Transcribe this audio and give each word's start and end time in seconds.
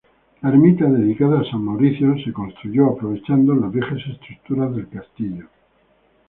La 0.41 0.49
ermita 0.49 0.85
dedicada 0.87 1.39
a 1.41 1.45
San 1.45 1.61
Mauricio 1.63 2.15
se 2.25 2.33
construyó 2.33 2.87
aprovechando 2.87 3.53
las 3.53 3.71
viejas 3.71 3.99
estructuras 4.09 4.75
del 4.75 4.89
castillo. 4.89 5.45